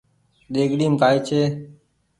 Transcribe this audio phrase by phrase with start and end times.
[0.53, 1.41] ۮيگڙيم ڪآئي ڇي